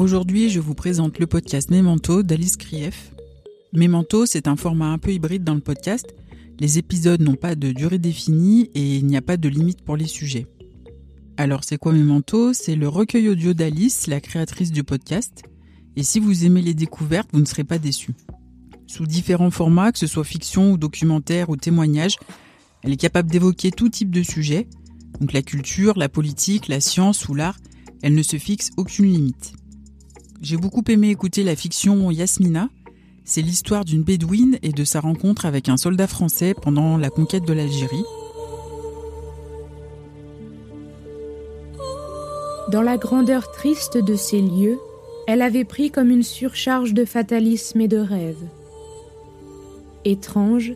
Aujourd'hui, 0.00 0.48
je 0.48 0.60
vous 0.60 0.72
présente 0.72 1.18
le 1.18 1.26
podcast 1.26 1.70
Memento 1.70 2.22
d'Alice 2.22 2.56
Krief. 2.56 3.12
Memento, 3.74 4.24
c'est 4.24 4.48
un 4.48 4.56
format 4.56 4.86
un 4.86 4.96
peu 4.96 5.12
hybride 5.12 5.44
dans 5.44 5.52
le 5.52 5.60
podcast. 5.60 6.06
Les 6.58 6.78
épisodes 6.78 7.20
n'ont 7.20 7.34
pas 7.34 7.54
de 7.54 7.70
durée 7.72 7.98
définie 7.98 8.70
et 8.74 8.96
il 8.96 9.04
n'y 9.04 9.18
a 9.18 9.20
pas 9.20 9.36
de 9.36 9.46
limite 9.46 9.82
pour 9.82 9.98
les 9.98 10.06
sujets. 10.06 10.46
Alors, 11.36 11.64
c'est 11.64 11.76
quoi 11.76 11.92
Memento? 11.92 12.54
C'est 12.54 12.76
le 12.76 12.88
recueil 12.88 13.28
audio 13.28 13.52
d'Alice, 13.52 14.06
la 14.06 14.22
créatrice 14.22 14.72
du 14.72 14.84
podcast. 14.84 15.42
Et 15.96 16.02
si 16.02 16.18
vous 16.18 16.46
aimez 16.46 16.62
les 16.62 16.72
découvertes, 16.72 17.28
vous 17.34 17.40
ne 17.40 17.44
serez 17.44 17.64
pas 17.64 17.78
déçus. 17.78 18.14
Sous 18.86 19.04
différents 19.04 19.50
formats, 19.50 19.92
que 19.92 19.98
ce 19.98 20.06
soit 20.06 20.24
fiction 20.24 20.72
ou 20.72 20.78
documentaire 20.78 21.50
ou 21.50 21.56
témoignage, 21.56 22.16
elle 22.84 22.92
est 22.94 22.96
capable 22.96 23.30
d'évoquer 23.30 23.70
tout 23.70 23.90
type 23.90 24.10
de 24.10 24.22
sujet. 24.22 24.66
Donc 25.20 25.34
la 25.34 25.42
culture, 25.42 25.98
la 25.98 26.08
politique, 26.08 26.68
la 26.68 26.80
science 26.80 27.28
ou 27.28 27.34
l'art, 27.34 27.58
elle 28.00 28.14
ne 28.14 28.22
se 28.22 28.38
fixe 28.38 28.70
aucune 28.78 29.12
limite. 29.12 29.59
J'ai 30.40 30.56
beaucoup 30.56 30.82
aimé 30.88 31.10
écouter 31.10 31.42
la 31.42 31.54
fiction 31.54 32.10
Yasmina. 32.10 32.70
C'est 33.24 33.42
l'histoire 33.42 33.84
d'une 33.84 34.02
bédouine 34.02 34.58
et 34.62 34.72
de 34.72 34.84
sa 34.84 35.00
rencontre 35.00 35.44
avec 35.44 35.68
un 35.68 35.76
soldat 35.76 36.06
français 36.06 36.54
pendant 36.54 36.96
la 36.96 37.10
conquête 37.10 37.44
de 37.44 37.52
l'Algérie. 37.52 38.04
Dans 42.72 42.80
la 42.80 42.96
grandeur 42.96 43.52
triste 43.52 43.98
de 43.98 44.16
ces 44.16 44.40
lieux, 44.40 44.78
elle 45.26 45.42
avait 45.42 45.64
pris 45.64 45.90
comme 45.90 46.10
une 46.10 46.22
surcharge 46.22 46.94
de 46.94 47.04
fatalisme 47.04 47.82
et 47.82 47.88
de 47.88 47.98
rêve. 47.98 48.42
Étrange, 50.06 50.72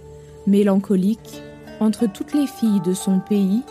mélancolique, 0.47 1.41
entre 1.81 2.06
toutes 2.06 2.34
les 2.34 2.47
filles 2.47 2.83
de 2.84 2.93
son 2.93 3.19
pays, 3.19 3.62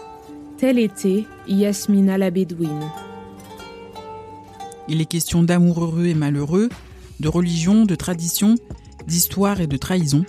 telle 0.57 0.80
était 0.80 1.25
Yasmina 1.47 2.17
la 2.17 2.31
Bédouine. 2.31 2.89
Il 4.89 4.99
est 4.99 5.05
question 5.05 5.43
d'amour 5.43 5.83
heureux 5.83 6.07
et 6.07 6.13
malheureux, 6.13 6.69
de 7.19 7.27
religion, 7.29 7.85
de 7.85 7.95
tradition, 7.95 8.55
d'histoire 9.07 9.61
et 9.61 9.67
de 9.67 9.77
trahison. 9.77 10.25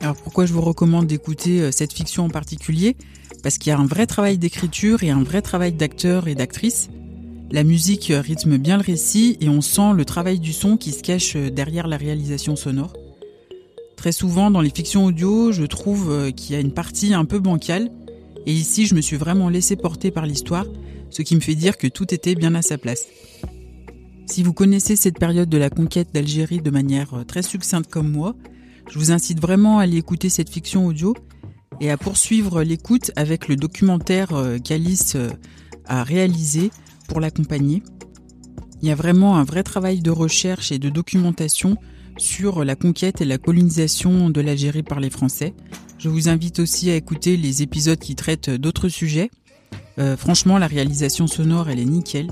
Alors 0.00 0.16
pourquoi 0.16 0.44
je 0.46 0.52
vous 0.52 0.60
recommande 0.60 1.06
d'écouter 1.06 1.60
euh, 1.60 1.70
cette 1.72 1.92
fiction 1.92 2.24
en 2.24 2.28
particulier? 2.28 2.96
Parce 3.42 3.58
qu'il 3.58 3.70
y 3.70 3.72
a 3.72 3.78
un 3.78 3.86
vrai 3.86 4.06
travail 4.06 4.38
d'écriture 4.38 5.02
et 5.02 5.10
un 5.10 5.22
vrai 5.22 5.40
travail 5.40 5.72
d'acteur 5.72 6.28
et 6.28 6.34
d'actrice. 6.34 6.90
La 7.50 7.64
musique 7.64 8.10
euh, 8.10 8.20
rythme 8.20 8.58
bien 8.58 8.76
le 8.76 8.82
récit 8.82 9.38
et 9.40 9.48
on 9.48 9.62
sent 9.62 9.94
le 9.94 10.04
travail 10.04 10.38
du 10.38 10.52
son 10.52 10.76
qui 10.76 10.92
se 10.92 11.02
cache 11.02 11.34
euh, 11.36 11.50
derrière 11.50 11.86
la 11.86 11.96
réalisation 11.96 12.56
sonore. 12.56 12.92
Très 13.96 14.12
souvent 14.12 14.50
dans 14.50 14.60
les 14.60 14.70
fictions 14.70 15.06
audio, 15.06 15.50
je 15.50 15.64
trouve 15.64 16.30
qu'il 16.36 16.54
y 16.54 16.58
a 16.58 16.60
une 16.60 16.72
partie 16.72 17.14
un 17.14 17.24
peu 17.24 17.38
bancale 17.38 17.90
et 18.44 18.52
ici 18.52 18.84
je 18.86 18.94
me 18.94 19.00
suis 19.00 19.16
vraiment 19.16 19.48
laissé 19.48 19.74
porter 19.74 20.10
par 20.10 20.26
l'histoire, 20.26 20.66
ce 21.08 21.22
qui 21.22 21.34
me 21.34 21.40
fait 21.40 21.54
dire 21.54 21.78
que 21.78 21.86
tout 21.86 22.12
était 22.12 22.34
bien 22.34 22.54
à 22.54 22.60
sa 22.60 22.76
place. 22.76 23.06
Si 24.26 24.42
vous 24.42 24.52
connaissez 24.52 24.96
cette 24.96 25.20
période 25.20 25.48
de 25.48 25.56
la 25.56 25.70
conquête 25.70 26.08
d'Algérie 26.12 26.60
de 26.60 26.70
manière 26.70 27.14
euh, 27.14 27.24
très 27.24 27.42
succincte 27.42 27.88
comme 27.88 28.10
moi, 28.10 28.34
je 28.90 28.98
vous 28.98 29.12
incite 29.12 29.40
vraiment 29.40 29.78
à 29.78 29.84
aller 29.84 29.98
écouter 29.98 30.28
cette 30.28 30.50
fiction 30.50 30.86
audio 30.86 31.14
et 31.80 31.90
à 31.90 31.96
poursuivre 31.96 32.62
l'écoute 32.64 33.12
avec 33.14 33.46
le 33.46 33.54
documentaire 33.54 34.32
euh, 34.32 34.58
qu'Alice 34.58 35.14
euh, 35.14 35.30
a 35.84 36.02
réalisé 36.02 36.72
pour 37.08 37.20
l'accompagner. 37.20 37.84
Il 38.82 38.88
y 38.88 38.90
a 38.90 38.96
vraiment 38.96 39.36
un 39.36 39.44
vrai 39.44 39.62
travail 39.62 40.00
de 40.00 40.10
recherche 40.10 40.72
et 40.72 40.80
de 40.80 40.90
documentation 40.90 41.76
sur 42.18 42.64
la 42.64 42.74
conquête 42.74 43.20
et 43.20 43.24
la 43.24 43.38
colonisation 43.38 44.28
de 44.28 44.40
l'Algérie 44.40 44.82
par 44.82 44.98
les 44.98 45.10
Français. 45.10 45.54
Je 45.98 46.08
vous 46.08 46.28
invite 46.28 46.58
aussi 46.58 46.90
à 46.90 46.96
écouter 46.96 47.36
les 47.36 47.62
épisodes 47.62 47.98
qui 47.98 48.16
traitent 48.16 48.50
d'autres 48.50 48.88
sujets. 48.88 49.30
franchement, 50.18 50.58
la 50.58 50.66
réalisation 50.66 51.26
sonore, 51.26 51.70
elle 51.70 51.78
est 51.78 51.86
nickel 51.86 52.28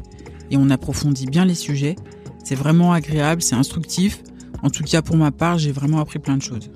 et 0.50 0.56
on 0.56 0.70
approfondit 0.70 1.26
bien 1.26 1.44
les 1.44 1.54
sujets. 1.54 1.96
C'est 2.44 2.54
vraiment 2.54 2.92
agréable, 2.92 3.42
c'est 3.42 3.54
instructif. 3.54 4.22
En 4.62 4.70
tout 4.70 4.82
cas, 4.82 5.02
pour 5.02 5.16
ma 5.16 5.30
part, 5.30 5.58
j'ai 5.58 5.72
vraiment 5.72 5.98
appris 5.98 6.18
plein 6.18 6.36
de 6.36 6.42
choses. 6.42 6.70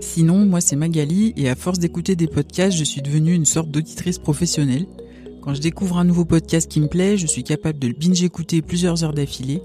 Sinon, 0.00 0.44
moi, 0.44 0.60
c'est 0.60 0.76
Magali, 0.76 1.32
et 1.36 1.48
à 1.48 1.54
force 1.54 1.78
d'écouter 1.78 2.16
des 2.16 2.26
podcasts, 2.26 2.76
je 2.76 2.84
suis 2.84 3.02
devenue 3.02 3.34
une 3.34 3.46
sorte 3.46 3.70
d'auditrice 3.70 4.18
professionnelle. 4.18 4.86
Quand 5.42 5.54
je 5.54 5.60
découvre 5.60 5.98
un 5.98 6.04
nouveau 6.04 6.24
podcast 6.24 6.70
qui 6.70 6.80
me 6.80 6.88
plaît, 6.88 7.16
je 7.16 7.26
suis 7.26 7.44
capable 7.44 7.78
de 7.78 7.88
le 7.88 7.94
binge-écouter 7.94 8.62
plusieurs 8.62 9.04
heures 9.04 9.14
d'affilée. 9.14 9.62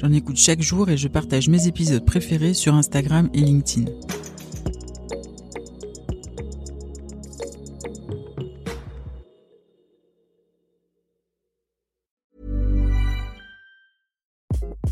J'en 0.00 0.12
écoute 0.12 0.36
chaque 0.36 0.62
jour 0.62 0.90
et 0.90 0.96
je 0.96 1.08
partage 1.08 1.48
mes 1.48 1.66
épisodes 1.66 2.04
préférés 2.04 2.54
sur 2.54 2.74
Instagram 2.74 3.28
et 3.34 3.40
LinkedIn. 3.40 3.90